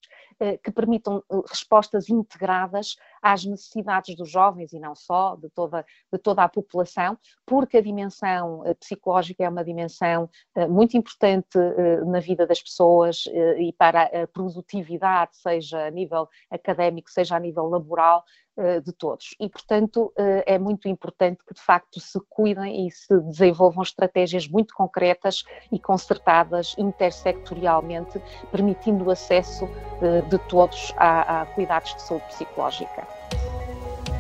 que 0.64 0.72
permitam 0.72 1.24
respostas 1.50 2.10
integradas 2.10 2.96
às 3.22 3.46
necessidades 3.46 4.16
dos 4.16 4.30
jovens 4.30 4.74
e 4.74 4.80
não 4.80 4.96
só, 4.96 5.36
de 5.36 5.50
toda, 5.50 5.86
de 6.12 6.20
toda 6.20 6.44
a 6.44 6.50
população, 6.50 7.18
porque 7.46 7.78
a 7.78 7.82
dimensão 7.82 8.64
psicológica 8.80 9.44
é 9.44 9.50
uma 9.50 9.64
dimensão 9.64 10.30
muito 10.70 10.98
importante 10.98 11.58
na 12.06 12.20
vida 12.20 12.46
das 12.46 12.62
pessoas 12.62 13.26
e 13.58 13.74
para 13.74 14.04
a 14.04 14.28
produtividade, 14.28 15.36
seja 15.38 15.88
a 15.88 15.92
nível 15.92 16.28
académico, 16.50 17.10
seja 17.10 17.36
a 17.36 17.40
nível 17.40 17.68
laboral, 17.68 18.24
eh, 18.56 18.82
de 18.82 18.94
todos. 18.94 19.34
E, 19.40 19.50
portanto, 19.50 20.14
eh, 20.16 20.44
é 20.46 20.60
muito 20.60 20.88
importante 20.88 21.44
que, 21.44 21.56
de 21.56 21.60
facto, 21.60 22.00
se 22.00 22.20
cuidem 22.30 22.86
e 22.86 22.92
se 22.92 23.20
desenvolvam 23.22 23.82
estratégias 23.82 24.48
muito 24.48 24.76
concretas 24.76 25.44
e 25.72 25.80
concertadas 25.80 26.76
intersectorialmente, 26.78 28.22
permitindo 28.52 29.06
o 29.06 29.10
acesso 29.10 29.66
eh, 30.04 30.22
de 30.24 30.38
todos 30.38 30.94
a, 30.98 31.42
a 31.42 31.46
cuidados 31.48 31.94
de 31.96 32.02
saúde 32.02 32.26
psicológica. 32.28 33.08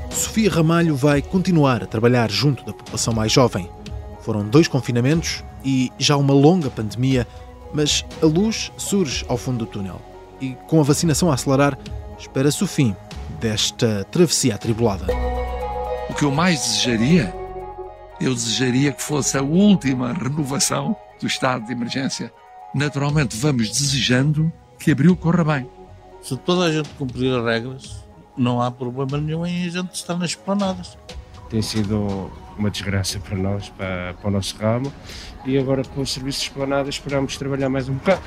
Sofia 0.09 0.49
Ramalho 0.49 0.95
vai 0.95 1.21
continuar 1.21 1.83
a 1.83 1.87
trabalhar 1.87 2.29
junto 2.29 2.63
da 2.63 2.71
população 2.71 3.13
mais 3.13 3.31
jovem. 3.31 3.69
Foram 4.21 4.47
dois 4.47 4.67
confinamentos 4.67 5.43
e 5.65 5.91
já 5.97 6.15
uma 6.15 6.33
longa 6.33 6.69
pandemia, 6.69 7.27
mas 7.73 8.05
a 8.21 8.25
luz 8.25 8.71
surge 8.77 9.25
ao 9.27 9.37
fundo 9.37 9.65
do 9.65 9.65
túnel. 9.65 9.99
E 10.39 10.55
com 10.67 10.79
a 10.79 10.83
vacinação 10.83 11.31
a 11.31 11.33
acelerar, 11.33 11.77
espera-se 12.17 12.63
o 12.63 12.67
fim 12.67 12.95
desta 13.39 14.05
travessia 14.05 14.55
atribulada? 14.55 15.07
O 16.09 16.13
que 16.13 16.23
eu 16.23 16.31
mais 16.31 16.61
desejaria, 16.61 17.33
eu 18.21 18.33
desejaria 18.33 18.91
que 18.91 19.01
fosse 19.01 19.37
a 19.37 19.41
última 19.41 20.13
renovação 20.13 20.95
do 21.19 21.27
estado 21.27 21.65
de 21.65 21.71
emergência. 21.71 22.31
Naturalmente, 22.73 23.35
vamos 23.37 23.69
desejando 23.69 24.51
que 24.79 24.91
abril 24.91 25.15
corra 25.15 25.43
bem. 25.43 25.69
Se 26.23 26.37
toda 26.37 26.67
a 26.67 26.71
gente 26.71 26.87
cumprir 26.97 27.37
as 27.37 27.43
regras, 27.43 28.05
não 28.37 28.61
há 28.61 28.71
problema 28.71 29.17
nenhum 29.17 29.45
em 29.45 29.65
a 29.65 29.69
gente 29.69 29.93
estar 29.93 30.15
nas 30.17 30.29
esplanadas. 30.29 30.97
Tem 31.49 31.61
sido 31.61 32.31
uma 32.57 32.71
desgraça 32.71 33.19
para 33.19 33.37
nós, 33.37 33.67
para, 33.69 34.13
para 34.13 34.27
o 34.29 34.31
nosso 34.31 34.55
ramo, 34.55 34.91
e 35.45 35.57
agora 35.57 35.83
com 35.83 36.01
os 36.01 36.13
serviços 36.13 36.43
esplanadas 36.43 36.95
esperamos 36.95 37.35
trabalhar 37.35 37.67
mais 37.67 37.89
um 37.89 37.95
bocado. 37.95 38.21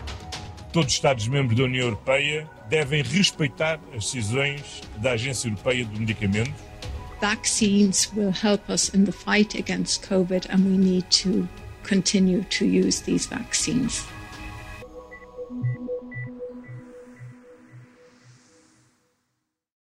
Todos 0.74 0.88
os 0.88 0.94
Estados-membros 0.94 1.56
da 1.56 1.64
União 1.64 1.86
Europeia 1.86 2.46
devem 2.68 3.02
respeitar 3.02 3.80
as 3.96 4.04
decisões 4.04 4.82
da 4.98 5.12
Agência 5.12 5.48
Europeia 5.48 5.86
do 5.86 5.98
Medicamento. 5.98 6.52
Vaccines 7.18 8.12
will 8.14 8.30
help 8.30 8.68
us 8.68 8.92
in 8.94 9.04
the 9.04 9.12
fight 9.12 9.58
against 9.58 10.06
COVID 10.06 10.50
and 10.50 10.58
we 10.58 10.76
need 10.76 11.06
to 11.22 11.48
continue 11.82 12.44
to 12.44 12.66
use 12.66 13.00
these 13.04 13.26
vaccines. 13.26 14.04